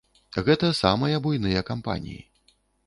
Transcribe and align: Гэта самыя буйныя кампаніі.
Гэта 0.47 0.71
самыя 0.81 1.21
буйныя 1.29 1.61
кампаніі. 1.71 2.21